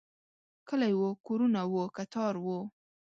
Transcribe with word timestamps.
کلی 0.67 0.93
و، 0.99 1.01
کورونه 1.25 1.61
و، 1.71 1.73
کتار 1.97 2.33
و 2.43 2.47